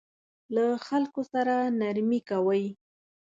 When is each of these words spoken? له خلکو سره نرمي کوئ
له 0.55 0.65
خلکو 0.87 1.21
سره 1.31 1.55
نرمي 1.79 2.19
کوئ 2.29 2.65